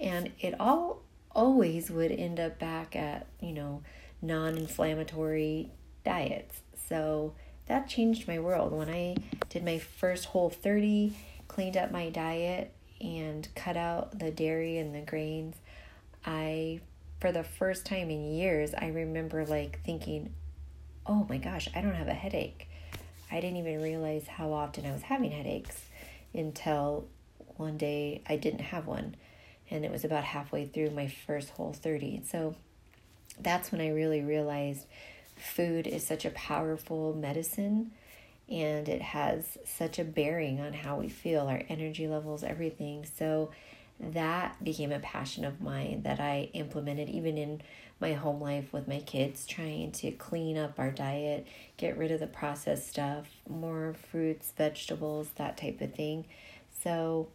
and 0.00 0.32
it 0.40 0.54
all 0.60 1.02
always 1.34 1.90
would 1.90 2.12
end 2.12 2.38
up 2.38 2.58
back 2.58 2.94
at 2.96 3.26
you 3.40 3.52
know 3.52 3.82
non-inflammatory 4.20 5.70
diets. 6.04 6.60
So 6.88 7.34
that 7.66 7.88
changed 7.88 8.28
my 8.28 8.38
world 8.38 8.72
when 8.72 8.88
I 8.88 9.16
did 9.48 9.64
my 9.64 9.78
first 9.78 10.26
whole 10.26 10.50
30, 10.50 11.16
cleaned 11.48 11.76
up 11.76 11.90
my 11.90 12.08
diet 12.10 12.72
and 13.00 13.48
cut 13.54 13.76
out 13.76 14.18
the 14.18 14.30
dairy 14.30 14.78
and 14.78 14.94
the 14.94 15.00
grains. 15.00 15.56
I 16.24 16.80
for 17.22 17.30
the 17.30 17.44
first 17.44 17.86
time 17.86 18.10
in 18.10 18.32
years, 18.32 18.74
I 18.76 18.88
remember 18.88 19.46
like 19.46 19.78
thinking, 19.84 20.34
"Oh 21.06 21.24
my 21.28 21.38
gosh, 21.38 21.68
I 21.72 21.80
don't 21.80 21.94
have 21.94 22.08
a 22.08 22.14
headache." 22.14 22.68
I 23.30 23.40
didn't 23.40 23.58
even 23.58 23.80
realize 23.80 24.26
how 24.26 24.52
often 24.52 24.84
I 24.84 24.92
was 24.92 25.02
having 25.02 25.30
headaches 25.30 25.84
until 26.34 27.06
one 27.56 27.78
day 27.78 28.22
I 28.28 28.34
didn't 28.34 28.62
have 28.62 28.88
one. 28.88 29.14
And 29.70 29.84
it 29.84 29.92
was 29.92 30.04
about 30.04 30.24
halfway 30.24 30.66
through 30.66 30.90
my 30.90 31.06
first 31.06 31.50
whole 31.50 31.72
30. 31.72 32.22
So 32.24 32.56
that's 33.38 33.70
when 33.70 33.80
I 33.80 33.90
really 33.90 34.22
realized 34.22 34.84
food 35.36 35.86
is 35.86 36.04
such 36.04 36.24
a 36.24 36.30
powerful 36.30 37.14
medicine 37.14 37.92
and 38.50 38.88
it 38.88 39.00
has 39.00 39.56
such 39.64 40.00
a 40.00 40.04
bearing 40.04 40.60
on 40.60 40.72
how 40.72 40.96
we 40.96 41.08
feel, 41.08 41.46
our 41.46 41.62
energy 41.68 42.08
levels, 42.08 42.42
everything. 42.42 43.06
So 43.16 43.52
that 44.02 44.62
became 44.62 44.92
a 44.92 44.98
passion 44.98 45.44
of 45.44 45.60
mine 45.60 46.02
that 46.02 46.20
I 46.20 46.50
implemented 46.52 47.08
even 47.08 47.38
in 47.38 47.62
my 48.00 48.14
home 48.14 48.40
life 48.40 48.72
with 48.72 48.88
my 48.88 48.98
kids, 49.00 49.46
trying 49.46 49.92
to 49.92 50.10
clean 50.10 50.58
up 50.58 50.78
our 50.78 50.90
diet, 50.90 51.46
get 51.76 51.96
rid 51.96 52.10
of 52.10 52.20
the 52.20 52.26
processed 52.26 52.88
stuff, 52.88 53.26
more 53.48 53.94
fruits, 54.10 54.52
vegetables, 54.56 55.28
that 55.36 55.56
type 55.56 55.80
of 55.80 55.94
thing. 55.94 56.24
So 56.82 57.28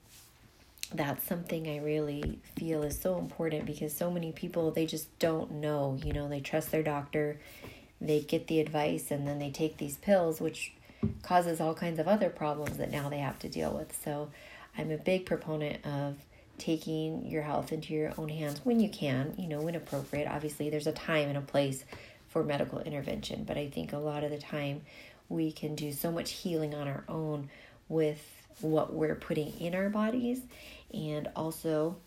that's 0.93 1.25
something 1.25 1.67
I 1.67 1.77
really 1.77 2.39
feel 2.57 2.83
is 2.83 2.99
so 2.99 3.17
important 3.17 3.65
because 3.65 3.93
so 3.93 4.11
many 4.11 4.31
people 4.31 4.71
they 4.71 4.85
just 4.85 5.17
don't 5.19 5.51
know, 5.53 5.97
you 6.03 6.13
know, 6.13 6.27
they 6.27 6.41
trust 6.41 6.71
their 6.71 6.83
doctor 6.83 7.37
they 7.99 8.21
get 8.21 8.47
the 8.47 8.59
advice 8.59 9.11
and 9.11 9.27
then 9.27 9.39
they 9.39 9.49
take 9.49 9.77
these 9.77 9.97
pills, 9.97 10.39
which 10.39 10.73
causes 11.23 11.59
all 11.59 11.73
kinds 11.73 11.99
of 11.99 12.07
other 12.07 12.29
problems 12.29 12.77
that 12.77 12.91
now 12.91 13.09
they 13.09 13.19
have 13.19 13.39
to 13.39 13.49
deal 13.49 13.71
with. 13.71 13.97
So 14.03 14.29
I'm 14.77 14.91
a 14.91 14.97
big 14.97 15.25
proponent 15.25 15.85
of 15.85 16.15
taking 16.57 17.25
your 17.27 17.43
health 17.43 17.71
into 17.71 17.93
your 17.93 18.13
own 18.17 18.29
hands 18.29 18.61
when 18.63 18.79
you 18.79 18.89
can, 18.89 19.33
you 19.37 19.47
know, 19.47 19.61
when 19.61 19.75
appropriate. 19.75 20.27
Obviously, 20.27 20.69
there's 20.69 20.87
a 20.87 20.91
time 20.91 21.29
and 21.29 21.37
a 21.37 21.41
place 21.41 21.83
for 22.27 22.43
medical 22.43 22.79
intervention, 22.79 23.43
but 23.43 23.57
I 23.57 23.69
think 23.69 23.93
a 23.93 23.97
lot 23.97 24.23
of 24.23 24.31
the 24.31 24.37
time 24.37 24.81
we 25.29 25.51
can 25.51 25.75
do 25.75 25.91
so 25.91 26.11
much 26.11 26.31
healing 26.31 26.73
on 26.73 26.87
our 26.87 27.03
own 27.07 27.49
with 27.89 28.23
what 28.61 28.93
we're 28.93 29.15
putting 29.15 29.49
in 29.59 29.75
our 29.75 29.89
bodies 29.89 30.41
and 30.93 31.29
also 31.35 31.97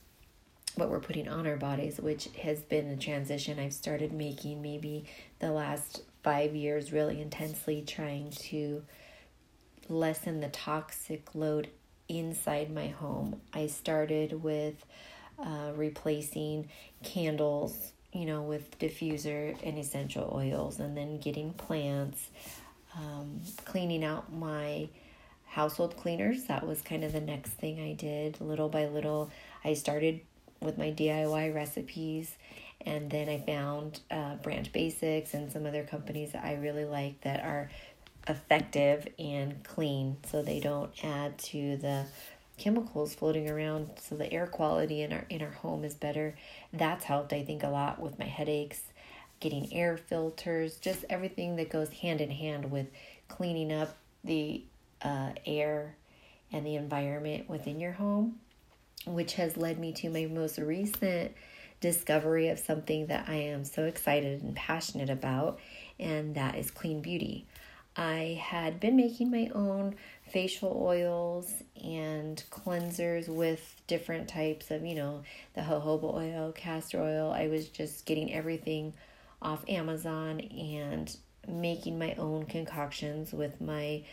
what 0.74 0.88
we're 0.88 1.00
putting 1.00 1.28
on 1.28 1.46
our 1.46 1.56
bodies, 1.56 1.98
which 1.98 2.28
has 2.42 2.60
been 2.60 2.88
a 2.88 2.96
transition 2.96 3.58
I've 3.58 3.72
started 3.72 4.12
making 4.12 4.62
maybe 4.62 5.04
the 5.38 5.50
last 5.50 6.02
five 6.22 6.54
years, 6.54 6.92
really 6.92 7.20
intensely 7.20 7.82
trying 7.86 8.30
to 8.30 8.82
lessen 9.88 10.40
the 10.40 10.48
toxic 10.48 11.34
load 11.34 11.68
inside 12.18 12.70
my 12.70 12.88
home. 12.88 13.40
I 13.52 13.68
started 13.68 14.42
with 14.42 14.84
uh, 15.38 15.72
replacing 15.74 16.68
candles, 17.02 17.92
you 18.12 18.26
know, 18.26 18.42
with 18.42 18.78
diffuser 18.78 19.56
and 19.62 19.78
essential 19.78 20.30
oils, 20.34 20.80
and 20.80 20.96
then 20.96 21.18
getting 21.18 21.52
plants, 21.52 22.28
um, 22.96 23.40
cleaning 23.64 24.04
out 24.04 24.32
my 24.32 24.88
household 25.46 25.96
cleaners. 25.96 26.44
That 26.44 26.66
was 26.66 26.82
kind 26.82 27.04
of 27.04 27.12
the 27.12 27.20
next 27.20 27.50
thing 27.50 27.80
I 27.80 27.92
did. 27.92 28.40
Little 28.40 28.68
by 28.68 28.86
little, 28.86 29.30
I 29.64 29.74
started 29.74 30.20
with 30.60 30.78
my 30.78 30.90
DIY 30.90 31.54
recipes. 31.54 32.36
And 32.86 33.10
then 33.10 33.28
I 33.28 33.38
found 33.38 34.00
uh, 34.10 34.36
Branch 34.36 34.72
Basics 34.72 35.34
and 35.34 35.52
some 35.52 35.66
other 35.66 35.84
companies 35.84 36.32
that 36.32 36.44
I 36.44 36.54
really 36.54 36.86
like 36.86 37.20
that 37.22 37.44
are 37.44 37.70
effective 38.28 39.08
and 39.18 39.62
clean 39.64 40.16
so 40.30 40.42
they 40.42 40.60
don't 40.60 40.92
add 41.04 41.38
to 41.38 41.76
the 41.78 42.04
chemicals 42.58 43.14
floating 43.14 43.48
around 43.48 43.88
so 43.96 44.14
the 44.14 44.30
air 44.32 44.46
quality 44.46 45.02
in 45.02 45.12
our 45.12 45.24
in 45.30 45.40
our 45.40 45.50
home 45.50 45.82
is 45.82 45.94
better 45.94 46.34
that's 46.72 47.04
helped 47.04 47.32
i 47.32 47.42
think 47.42 47.62
a 47.62 47.68
lot 47.68 47.98
with 47.98 48.18
my 48.18 48.26
headaches 48.26 48.82
getting 49.40 49.72
air 49.72 49.96
filters 49.96 50.76
just 50.76 51.04
everything 51.08 51.56
that 51.56 51.70
goes 51.70 51.88
hand 51.88 52.20
in 52.20 52.30
hand 52.30 52.70
with 52.70 52.86
cleaning 53.28 53.72
up 53.72 53.96
the 54.24 54.62
uh, 55.00 55.30
air 55.46 55.96
and 56.52 56.66
the 56.66 56.76
environment 56.76 57.48
within 57.48 57.80
your 57.80 57.92
home 57.92 58.38
which 59.06 59.34
has 59.34 59.56
led 59.56 59.78
me 59.78 59.92
to 59.92 60.10
my 60.10 60.26
most 60.26 60.58
recent 60.58 61.32
discovery 61.80 62.48
of 62.48 62.58
something 62.58 63.06
that 63.06 63.28
I 63.28 63.36
am 63.36 63.64
so 63.64 63.84
excited 63.84 64.42
and 64.42 64.54
passionate 64.54 65.10
about, 65.10 65.58
and 65.98 66.34
that 66.34 66.56
is 66.56 66.70
clean 66.70 67.00
beauty. 67.00 67.46
I 67.96 68.40
had 68.40 68.80
been 68.80 68.96
making 68.96 69.30
my 69.30 69.50
own 69.54 69.96
facial 70.28 70.80
oils 70.80 71.52
and 71.82 72.42
cleansers 72.50 73.28
with 73.28 73.74
different 73.86 74.28
types 74.28 74.70
of, 74.70 74.84
you 74.84 74.94
know, 74.94 75.22
the 75.54 75.62
jojoba 75.62 76.14
oil, 76.14 76.52
castor 76.52 77.02
oil. 77.02 77.32
I 77.32 77.48
was 77.48 77.68
just 77.68 78.06
getting 78.06 78.32
everything 78.32 78.94
off 79.42 79.64
Amazon 79.68 80.40
and 80.40 81.14
making 81.48 81.98
my 81.98 82.14
own 82.14 82.46
concoctions 82.46 83.32
with 83.32 83.60
my 83.60 84.04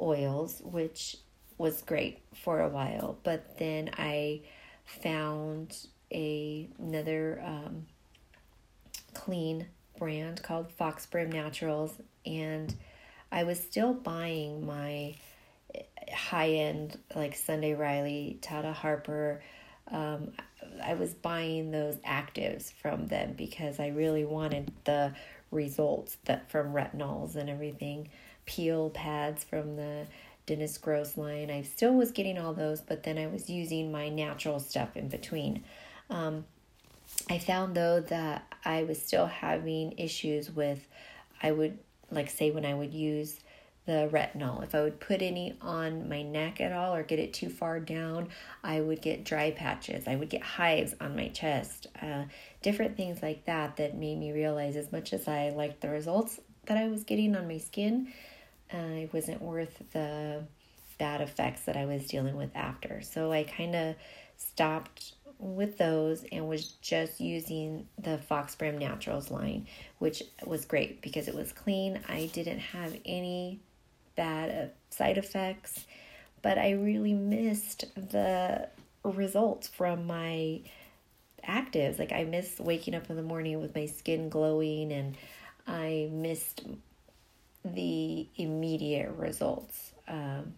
oils, 0.00 0.60
which 0.64 1.16
was 1.58 1.82
great 1.82 2.20
for 2.34 2.60
a 2.60 2.68
while, 2.68 3.18
but 3.22 3.58
then 3.58 3.90
I 3.96 4.42
found 4.84 5.76
a 6.12 6.68
another 6.78 7.42
um, 7.44 7.86
clean 9.14 9.66
brand 9.98 10.42
called 10.42 10.70
Fox 10.70 11.06
Brim 11.06 11.32
Naturals, 11.32 11.94
and 12.24 12.74
I 13.36 13.44
was 13.44 13.60
still 13.60 13.92
buying 13.92 14.64
my 14.64 15.14
high 16.10 16.52
end 16.52 16.98
like 17.14 17.36
Sunday 17.36 17.74
Riley, 17.74 18.38
Tata 18.40 18.72
Harper. 18.72 19.42
Um, 19.90 20.32
I 20.82 20.94
was 20.94 21.12
buying 21.12 21.70
those 21.70 21.96
actives 21.96 22.72
from 22.72 23.08
them 23.08 23.34
because 23.36 23.78
I 23.78 23.88
really 23.88 24.24
wanted 24.24 24.72
the 24.84 25.12
results 25.50 26.16
that 26.24 26.50
from 26.50 26.72
retinols 26.72 27.36
and 27.36 27.50
everything, 27.50 28.08
peel 28.46 28.88
pads 28.88 29.44
from 29.44 29.76
the 29.76 30.06
Dennis 30.46 30.78
Gross 30.78 31.18
line. 31.18 31.50
I 31.50 31.60
still 31.60 31.92
was 31.92 32.12
getting 32.12 32.38
all 32.38 32.54
those, 32.54 32.80
but 32.80 33.02
then 33.02 33.18
I 33.18 33.26
was 33.26 33.50
using 33.50 33.92
my 33.92 34.08
natural 34.08 34.60
stuff 34.60 34.96
in 34.96 35.08
between. 35.08 35.62
Um, 36.08 36.46
I 37.28 37.36
found 37.36 37.74
though 37.74 38.00
that 38.00 38.50
I 38.64 38.84
was 38.84 39.02
still 39.02 39.26
having 39.26 39.92
issues 39.98 40.50
with, 40.50 40.88
I 41.42 41.52
would 41.52 41.78
like 42.10 42.30
say 42.30 42.50
when 42.50 42.64
I 42.64 42.74
would 42.74 42.94
use 42.94 43.40
the 43.86 44.10
retinol. 44.12 44.62
If 44.64 44.74
I 44.74 44.82
would 44.82 45.00
put 45.00 45.22
any 45.22 45.56
on 45.62 46.08
my 46.08 46.22
neck 46.22 46.60
at 46.60 46.72
all 46.72 46.94
or 46.94 47.02
get 47.04 47.20
it 47.20 47.32
too 47.32 47.48
far 47.48 47.78
down, 47.78 48.28
I 48.62 48.80
would 48.80 49.00
get 49.00 49.24
dry 49.24 49.52
patches. 49.52 50.08
I 50.08 50.16
would 50.16 50.28
get 50.28 50.42
hives 50.42 50.94
on 51.00 51.14
my 51.14 51.28
chest. 51.28 51.86
Uh, 52.02 52.24
different 52.62 52.96
things 52.96 53.22
like 53.22 53.44
that 53.44 53.76
that 53.76 53.96
made 53.96 54.18
me 54.18 54.32
realize 54.32 54.76
as 54.76 54.90
much 54.90 55.12
as 55.12 55.28
I 55.28 55.50
liked 55.50 55.80
the 55.80 55.88
results 55.88 56.40
that 56.66 56.76
I 56.76 56.88
was 56.88 57.04
getting 57.04 57.36
on 57.36 57.46
my 57.46 57.58
skin, 57.58 58.12
uh, 58.74 58.76
it 58.76 59.14
wasn't 59.14 59.40
worth 59.40 59.80
the 59.92 60.42
bad 60.98 61.20
effects 61.20 61.62
that 61.62 61.76
I 61.76 61.84
was 61.84 62.06
dealing 62.06 62.36
with 62.36 62.50
after. 62.56 63.02
So 63.02 63.30
I 63.30 63.44
kind 63.44 63.76
of 63.76 63.94
stopped 64.36 65.12
with 65.38 65.78
those 65.78 66.24
and 66.32 66.48
was 66.48 66.72
just 66.80 67.20
using 67.20 67.86
the 67.98 68.18
Fox 68.18 68.54
Brim 68.54 68.78
Naturals 68.78 69.30
line, 69.30 69.66
which 69.98 70.22
was 70.44 70.64
great 70.64 71.02
because 71.02 71.28
it 71.28 71.34
was 71.34 71.52
clean. 71.52 72.00
I 72.08 72.30
didn't 72.32 72.60
have 72.60 72.96
any 73.04 73.60
bad 74.16 74.50
uh, 74.50 74.72
side 74.94 75.18
effects, 75.18 75.86
but 76.42 76.58
I 76.58 76.72
really 76.72 77.12
missed 77.12 77.84
the 77.94 78.68
results 79.04 79.68
from 79.68 80.06
my 80.06 80.60
actives. 81.46 81.98
Like 81.98 82.12
I 82.12 82.24
missed 82.24 82.60
waking 82.60 82.94
up 82.94 83.10
in 83.10 83.16
the 83.16 83.22
morning 83.22 83.60
with 83.60 83.74
my 83.74 83.86
skin 83.86 84.28
glowing 84.28 84.92
and 84.92 85.16
I 85.66 86.08
missed 86.10 86.62
the 87.64 88.26
immediate 88.36 89.10
results. 89.10 89.92
Um, 90.08 90.54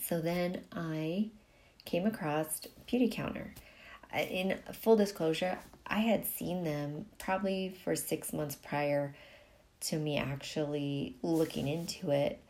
so 0.00 0.20
then 0.20 0.62
I 0.72 1.28
came 1.84 2.06
across 2.06 2.62
Beautycounter. 2.88 3.48
In 4.14 4.58
full 4.72 4.96
disclosure, 4.96 5.58
I 5.86 6.00
had 6.00 6.26
seen 6.26 6.64
them 6.64 7.06
probably 7.18 7.74
for 7.84 7.96
six 7.96 8.32
months 8.32 8.56
prior 8.56 9.14
to 9.80 9.98
me 9.98 10.16
actually 10.16 11.16
looking 11.22 11.68
into 11.68 12.10
it. 12.10 12.40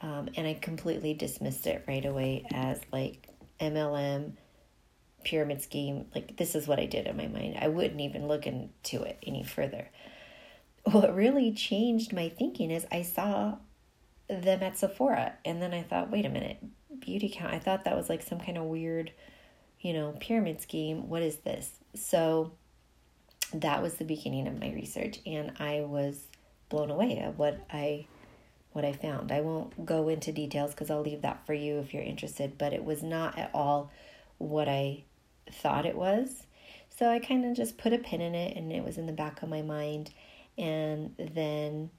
Um, 0.00 0.28
and 0.36 0.46
I 0.46 0.54
completely 0.54 1.14
dismissed 1.14 1.66
it 1.66 1.84
right 1.88 2.04
away 2.04 2.44
as 2.52 2.80
like 2.92 3.28
MLM 3.60 4.32
pyramid 5.24 5.62
scheme. 5.62 6.06
Like, 6.14 6.36
this 6.36 6.54
is 6.54 6.68
what 6.68 6.78
I 6.78 6.86
did 6.86 7.06
in 7.06 7.16
my 7.16 7.26
mind. 7.26 7.56
I 7.60 7.68
wouldn't 7.68 8.00
even 8.00 8.28
look 8.28 8.46
into 8.46 9.02
it 9.02 9.18
any 9.26 9.42
further. 9.42 9.88
What 10.84 11.14
really 11.14 11.52
changed 11.52 12.12
my 12.12 12.28
thinking 12.28 12.70
is 12.70 12.86
I 12.92 13.02
saw 13.02 13.56
them 14.28 14.62
at 14.62 14.76
Sephora, 14.76 15.34
and 15.44 15.60
then 15.62 15.72
I 15.72 15.82
thought, 15.82 16.10
wait 16.10 16.26
a 16.26 16.30
minute, 16.30 16.58
beauty 16.98 17.32
count. 17.34 17.54
I 17.54 17.58
thought 17.58 17.84
that 17.84 17.96
was 17.96 18.08
like 18.08 18.22
some 18.22 18.38
kind 18.38 18.58
of 18.58 18.64
weird, 18.64 19.12
you 19.84 19.92
know, 19.92 20.16
pyramid 20.18 20.62
scheme. 20.62 21.10
What 21.10 21.22
is 21.22 21.36
this? 21.36 21.70
So 21.94 22.52
that 23.52 23.82
was 23.82 23.94
the 23.94 24.04
beginning 24.04 24.48
of 24.48 24.58
my 24.58 24.72
research, 24.72 25.20
and 25.26 25.52
I 25.60 25.82
was 25.82 26.26
blown 26.70 26.90
away 26.90 27.18
at 27.18 27.36
what 27.38 27.60
I 27.70 28.06
what 28.72 28.84
I 28.84 28.92
found. 28.92 29.30
I 29.30 29.42
won't 29.42 29.86
go 29.86 30.08
into 30.08 30.32
details 30.32 30.72
because 30.72 30.90
I'll 30.90 31.02
leave 31.02 31.22
that 31.22 31.46
for 31.46 31.52
you 31.52 31.78
if 31.78 31.92
you're 31.92 32.02
interested, 32.02 32.58
but 32.58 32.72
it 32.72 32.82
was 32.82 33.04
not 33.04 33.38
at 33.38 33.50
all 33.54 33.92
what 34.38 34.68
I 34.68 35.04
thought 35.52 35.86
it 35.86 35.96
was. 35.96 36.46
So 36.88 37.08
I 37.08 37.20
kind 37.20 37.44
of 37.44 37.54
just 37.54 37.78
put 37.78 37.92
a 37.92 37.98
pin 37.98 38.20
in 38.20 38.34
it 38.34 38.56
and 38.56 38.72
it 38.72 38.82
was 38.82 38.98
in 38.98 39.06
the 39.06 39.12
back 39.12 39.42
of 39.42 39.48
my 39.48 39.62
mind. 39.62 40.10
And 40.58 41.14
then 41.18 41.90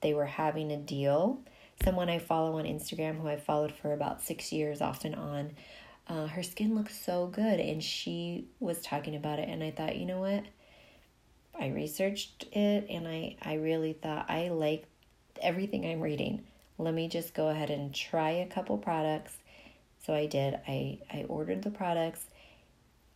they 0.00 0.14
were 0.14 0.24
having 0.24 0.72
a 0.72 0.78
deal. 0.78 1.40
Someone 1.84 2.08
I 2.08 2.18
follow 2.18 2.58
on 2.58 2.64
Instagram 2.64 3.20
who 3.20 3.28
I 3.28 3.36
followed 3.36 3.72
for 3.72 3.92
about 3.92 4.22
six 4.22 4.52
years 4.52 4.80
off 4.80 5.04
and 5.04 5.14
on, 5.14 5.52
uh, 6.08 6.26
her 6.26 6.42
skin 6.42 6.74
looks 6.74 6.98
so 6.98 7.26
good. 7.26 7.60
And 7.60 7.82
she 7.82 8.46
was 8.60 8.80
talking 8.82 9.16
about 9.16 9.38
it. 9.38 9.48
And 9.48 9.62
I 9.62 9.70
thought, 9.70 9.96
you 9.96 10.06
know 10.06 10.20
what? 10.20 10.44
I 11.58 11.68
researched 11.68 12.44
it 12.52 12.86
and 12.90 13.08
I, 13.08 13.36
I 13.40 13.54
really 13.54 13.94
thought 13.94 14.26
I 14.28 14.48
like 14.48 14.84
everything 15.40 15.86
I'm 15.86 16.00
reading. 16.00 16.44
Let 16.78 16.92
me 16.92 17.08
just 17.08 17.34
go 17.34 17.48
ahead 17.48 17.70
and 17.70 17.94
try 17.94 18.30
a 18.30 18.46
couple 18.46 18.76
products. 18.76 19.36
So 20.04 20.14
I 20.14 20.26
did. 20.26 20.54
I, 20.68 20.98
I 21.12 21.24
ordered 21.28 21.62
the 21.62 21.70
products. 21.70 22.24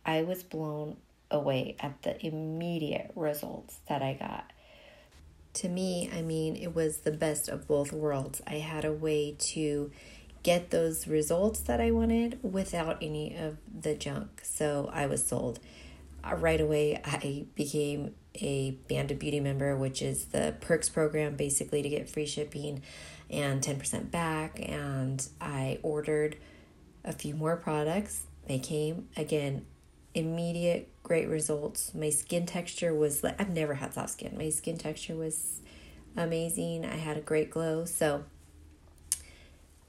I 0.05 0.23
was 0.23 0.41
blown 0.43 0.97
away 1.29 1.75
at 1.79 2.01
the 2.01 2.25
immediate 2.25 3.11
results 3.15 3.79
that 3.87 4.01
I 4.01 4.13
got. 4.13 4.51
To 5.55 5.69
me, 5.69 6.09
I 6.13 6.21
mean, 6.21 6.55
it 6.55 6.73
was 6.73 6.99
the 6.99 7.11
best 7.11 7.49
of 7.49 7.67
both 7.67 7.91
worlds. 7.91 8.41
I 8.47 8.55
had 8.55 8.85
a 8.85 8.91
way 8.91 9.35
to 9.39 9.91
get 10.43 10.71
those 10.71 11.07
results 11.07 11.59
that 11.61 11.79
I 11.79 11.91
wanted 11.91 12.39
without 12.41 12.97
any 13.01 13.35
of 13.35 13.57
the 13.73 13.95
junk. 13.95 14.41
So 14.43 14.89
I 14.91 15.05
was 15.05 15.25
sold. 15.25 15.59
Uh, 16.23 16.35
right 16.35 16.61
away, 16.61 17.01
I 17.03 17.45
became 17.55 18.13
a 18.35 18.71
Band 18.87 19.11
of 19.11 19.19
Beauty 19.19 19.39
member, 19.39 19.75
which 19.75 20.01
is 20.01 20.25
the 20.25 20.55
perks 20.61 20.89
program 20.89 21.35
basically 21.35 21.81
to 21.81 21.89
get 21.89 22.09
free 22.09 22.25
shipping 22.25 22.81
and 23.29 23.61
10% 23.61 24.11
back. 24.11 24.59
And 24.61 25.27
I 25.39 25.79
ordered 25.83 26.37
a 27.03 27.11
few 27.11 27.35
more 27.35 27.55
products. 27.55 28.23
They 28.47 28.59
came 28.59 29.07
again, 29.17 29.65
immediate 30.13 30.89
great 31.03 31.27
results. 31.27 31.93
My 31.93 32.09
skin 32.09 32.45
texture 32.45 32.93
was 32.93 33.23
like 33.23 33.39
I've 33.39 33.49
never 33.49 33.75
had 33.75 33.93
soft 33.93 34.11
skin. 34.11 34.37
My 34.37 34.49
skin 34.49 34.77
texture 34.77 35.15
was 35.15 35.59
amazing. 36.15 36.85
I 36.85 36.97
had 36.97 37.17
a 37.17 37.21
great 37.21 37.49
glow. 37.49 37.85
So, 37.85 38.25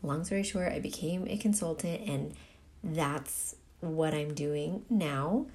long 0.02 0.25
story 0.25 0.42
short, 0.42 0.73
I 0.73 0.80
became 0.80 1.26
a 1.28 1.37
consultant, 1.37 2.09
and 2.09 2.35
that's 2.82 3.56
what 3.80 4.14
I'm 4.14 4.35
doing 4.35 4.85
now 4.90 5.47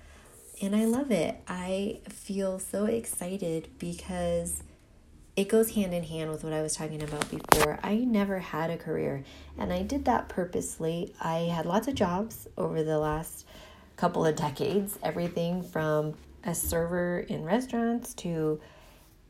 and 0.62 0.76
I 0.76 0.86
love 0.86 1.12
it. 1.12 1.40
I 1.48 2.00
feel 2.10 2.60
so 2.60 2.86
excited 2.86 3.70
because 3.78 4.64
it 5.36 5.50
goes 5.50 5.72
hand 5.72 5.94
in 5.94 6.04
hand 6.04 6.32
with 6.32 6.44
what 6.44 6.54
I 6.54 6.62
was 6.62 6.76
talking 6.76 7.04
about 7.04 7.30
before. 7.30 7.80
I 7.84 7.98
never 7.98 8.40
had 8.40 8.72
a 8.72 8.78
career, 8.78 9.24
and 9.58 9.72
I 9.72 9.84
did 9.84 10.06
that 10.06 10.30
purposely. 10.30 11.14
I 11.22 11.40
had 11.54 11.66
lots 11.66 11.88
of 11.88 11.96
jobs 11.96 12.48
over 12.58 12.84
the 12.84 12.98
last 12.98 13.46
couple 13.98 14.26
of 14.26 14.36
decades 14.36 14.98
everything 15.02 15.64
from 15.64 16.14
a 16.44 16.54
server 16.54 17.20
in 17.20 17.44
restaurants 17.44 18.14
to 18.14 18.60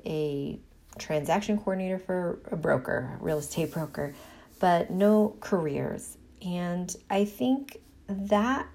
a 0.05 0.59
transaction 0.97 1.57
coordinator 1.57 1.99
for 1.99 2.39
a 2.51 2.55
broker, 2.55 3.17
a 3.19 3.23
real 3.23 3.37
estate 3.37 3.71
broker, 3.71 4.13
but 4.59 4.89
no 4.89 5.35
careers. 5.39 6.17
And 6.45 6.95
I 7.09 7.25
think 7.25 7.79
that 8.07 8.67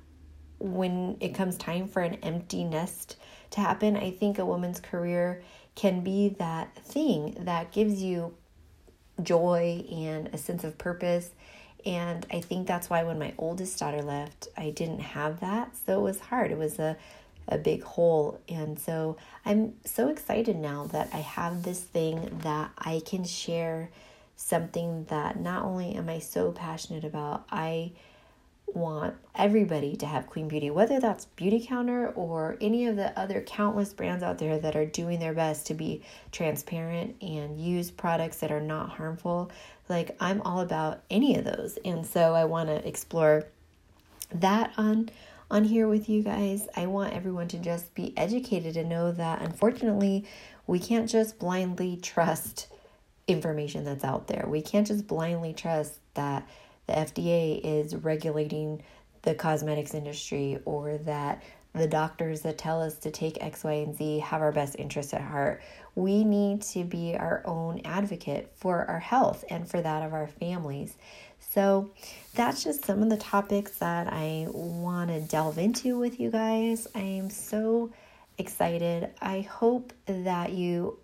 when 0.58 1.16
it 1.20 1.34
comes 1.34 1.56
time 1.56 1.88
for 1.88 2.02
an 2.02 2.14
empty 2.16 2.64
nest 2.64 3.16
to 3.50 3.60
happen, 3.60 3.96
I 3.96 4.10
think 4.10 4.38
a 4.38 4.46
woman's 4.46 4.80
career 4.80 5.42
can 5.74 6.02
be 6.02 6.30
that 6.38 6.74
thing 6.76 7.36
that 7.40 7.72
gives 7.72 8.02
you 8.02 8.34
joy 9.22 9.84
and 9.90 10.28
a 10.32 10.38
sense 10.38 10.64
of 10.64 10.78
purpose. 10.78 11.30
And 11.84 12.24
I 12.30 12.40
think 12.40 12.66
that's 12.66 12.88
why 12.88 13.02
when 13.02 13.18
my 13.18 13.34
oldest 13.38 13.78
daughter 13.78 14.02
left, 14.02 14.48
I 14.56 14.70
didn't 14.70 15.00
have 15.00 15.40
that. 15.40 15.76
So 15.84 15.98
it 15.98 16.02
was 16.02 16.20
hard. 16.20 16.52
It 16.52 16.58
was 16.58 16.78
a, 16.78 16.96
a 17.48 17.58
big 17.58 17.82
hole. 17.82 18.40
And 18.48 18.78
so 18.78 19.16
I'm 19.44 19.74
so 19.84 20.08
excited 20.08 20.56
now 20.56 20.86
that 20.92 21.08
I 21.12 21.18
have 21.18 21.64
this 21.64 21.80
thing 21.80 22.40
that 22.42 22.70
I 22.78 23.02
can 23.04 23.24
share 23.24 23.90
something 24.36 25.04
that 25.04 25.38
not 25.38 25.64
only 25.64 25.94
am 25.94 26.08
I 26.08 26.18
so 26.18 26.52
passionate 26.52 27.04
about, 27.04 27.44
I 27.50 27.92
want 28.74 29.14
everybody 29.34 29.96
to 29.96 30.06
have 30.06 30.26
clean 30.26 30.48
beauty, 30.48 30.70
whether 30.70 30.98
that's 30.98 31.26
Beautycounter 31.36 32.16
or 32.16 32.56
any 32.60 32.86
of 32.86 32.96
the 32.96 33.18
other 33.18 33.42
countless 33.42 33.92
brands 33.92 34.22
out 34.22 34.38
there 34.38 34.58
that 34.58 34.76
are 34.76 34.86
doing 34.86 35.18
their 35.18 35.34
best 35.34 35.66
to 35.66 35.74
be 35.74 36.02
transparent 36.30 37.16
and 37.20 37.60
use 37.60 37.90
products 37.90 38.38
that 38.38 38.50
are 38.50 38.60
not 38.60 38.90
harmful. 38.90 39.50
Like, 39.88 40.16
I'm 40.20 40.40
all 40.42 40.60
about 40.60 41.02
any 41.10 41.36
of 41.36 41.44
those. 41.44 41.78
And 41.84 42.06
so 42.06 42.34
I 42.34 42.44
want 42.44 42.68
to 42.68 42.86
explore 42.86 43.44
that 44.34 44.72
on 44.76 45.10
on 45.50 45.64
here 45.64 45.86
with 45.86 46.08
you 46.08 46.22
guys. 46.22 46.66
I 46.74 46.86
want 46.86 47.12
everyone 47.12 47.46
to 47.48 47.58
just 47.58 47.94
be 47.94 48.16
educated 48.16 48.74
and 48.78 48.88
know 48.88 49.12
that 49.12 49.42
unfortunately, 49.42 50.24
we 50.66 50.78
can't 50.78 51.10
just 51.10 51.38
blindly 51.38 51.96
trust 52.02 52.68
information 53.26 53.84
that's 53.84 54.04
out 54.04 54.26
there. 54.26 54.44
We 54.48 54.62
can't 54.62 54.86
just 54.86 55.06
blindly 55.06 55.52
trust 55.52 55.98
that 56.14 56.46
the 56.86 56.94
FDA 56.94 57.60
is 57.62 57.94
regulating 57.94 58.82
the 59.22 59.34
cosmetics 59.34 59.94
industry 59.94 60.58
or 60.64 60.98
that 60.98 61.42
the 61.74 61.86
doctors 61.86 62.42
that 62.42 62.58
tell 62.58 62.82
us 62.82 62.98
to 62.98 63.10
take 63.10 63.42
X, 63.42 63.64
Y, 63.64 63.72
and 63.72 63.96
Z 63.96 64.18
have 64.18 64.42
our 64.42 64.52
best 64.52 64.76
interests 64.78 65.14
at 65.14 65.22
heart. 65.22 65.62
We 65.94 66.24
need 66.24 66.62
to 66.62 66.84
be 66.84 67.16
our 67.16 67.42
own 67.46 67.80
advocate 67.84 68.52
for 68.56 68.84
our 68.84 68.98
health 68.98 69.44
and 69.48 69.68
for 69.68 69.80
that 69.80 70.02
of 70.02 70.12
our 70.12 70.26
families. 70.26 70.96
So, 71.50 71.90
that's 72.34 72.64
just 72.64 72.84
some 72.84 73.02
of 73.02 73.10
the 73.10 73.16
topics 73.16 73.78
that 73.78 74.10
I 74.10 74.46
want 74.50 75.10
to 75.10 75.20
delve 75.20 75.58
into 75.58 75.98
with 75.98 76.18
you 76.20 76.30
guys. 76.30 76.86
I 76.94 77.00
am 77.00 77.30
so 77.30 77.92
excited. 78.38 79.10
I 79.20 79.42
hope 79.42 79.92
that 80.06 80.52
you 80.52 80.98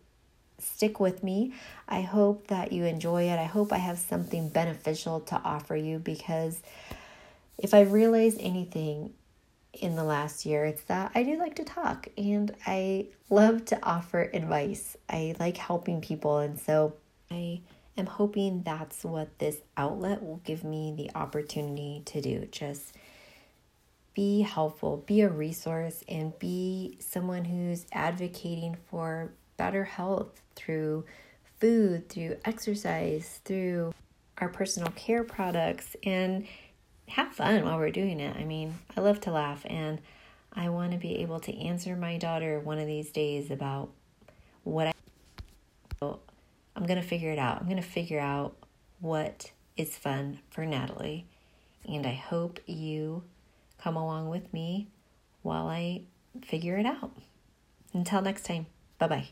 stick 0.59 1.01
with 1.01 1.23
me. 1.23 1.55
I 1.89 2.03
hope 2.03 2.49
that 2.49 2.73
you 2.73 2.85
enjoy 2.85 3.25
it. 3.25 3.39
I 3.39 3.45
hope 3.45 3.73
I 3.73 3.79
have 3.79 3.99
something 3.99 4.49
beneficial 4.49 5.21
to 5.21 5.37
offer 5.45 5.77
you 5.77 5.99
because 5.99 6.61
if 7.59 7.75
I 7.75 7.83
realize 7.83 8.37
anything 8.39 9.15
in 9.73 9.97
the 9.97 10.05
last 10.05 10.47
year, 10.47 10.65
it's 10.65 10.83
that 10.85 11.13
I 11.15 11.23
do 11.23 11.37
like 11.39 11.57
to 11.57 11.65
talk 11.65 12.09
and 12.17 12.55
I 12.67 13.07
love 13.31 13.65
to 13.67 13.79
offer 13.83 14.31
advice. 14.33 14.97
I 15.09 15.35
like 15.39 15.57
helping 15.57 16.01
people, 16.01 16.39
and 16.39 16.59
so 16.59 16.95
I 17.31 17.61
am 17.97 18.07
hoping 18.07 18.63
that's 18.63 19.05
what 19.05 19.39
this 19.39 19.59
outlet 19.77 20.23
will 20.23 20.41
give 20.45 20.65
me 20.65 20.95
the 20.97 21.11
opportunity 21.17 22.03
to 22.07 22.21
do. 22.21 22.47
Just 22.51 22.95
be 24.15 24.41
helpful, 24.41 25.05
be 25.07 25.21
a 25.21 25.29
resource, 25.29 26.03
and 26.09 26.37
be 26.39 26.97
someone 27.01 27.45
who's 27.45 27.87
advocating 27.93 28.77
for 28.91 29.31
better 29.59 29.85
health 29.85 30.41
through 30.57 31.05
food, 31.61 32.09
through 32.09 32.39
exercise, 32.47 33.41
through 33.45 33.93
our 34.39 34.49
personal 34.49 34.91
care 34.93 35.25
products, 35.25 35.95
and 36.03 36.47
have 37.09 37.35
fun 37.35 37.65
while 37.65 37.79
we're 37.79 37.91
doing 37.91 38.21
it. 38.21 38.35
I 38.37 38.45
mean, 38.45 38.79
I 38.97 39.03
love 39.03 39.21
to 39.23 39.31
laugh, 39.31 39.67
and 39.69 40.01
I 40.53 40.71
want 40.71 40.93
to 40.93 40.99
be 40.99 41.17
able 41.17 41.41
to 41.41 41.55
answer 41.59 41.95
my 41.97 42.17
daughter 42.17 42.59
one 42.61 42.79
of 42.79 42.87
these 42.87 43.11
days 43.11 43.51
about 43.51 43.91
what 44.65 44.87
I. 44.87 44.93
I'm 46.01 46.87
going 46.87 47.01
to 47.01 47.07
figure 47.07 47.33
it 47.33 47.39
out. 47.39 47.61
I'm 47.61 47.67
going 47.67 47.83
to 47.83 47.89
figure 47.89 48.21
out 48.21 48.55
what 49.01 49.51
is 49.77 49.97
fun 49.97 50.39
for 50.51 50.65
Natalie. 50.65 51.27
And 51.87 52.07
I 52.07 52.13
hope 52.13 52.61
you 52.67 53.25
come 53.79 53.97
along 53.97 54.29
with 54.29 54.53
me 54.53 54.89
while 55.43 55.69
I 55.69 56.03
figure 56.43 56.77
it 56.77 56.87
out. 56.87 57.13
Until 57.93 58.23
next 58.23 58.45
time, 58.45 58.67
bye 58.99 59.09
bye. 59.09 59.29